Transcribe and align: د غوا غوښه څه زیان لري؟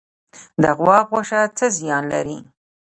د 0.61 0.63
غوا 0.77 0.97
غوښه 1.09 1.41
څه 1.57 1.65
زیان 1.77 2.03
لري؟ 2.13 2.37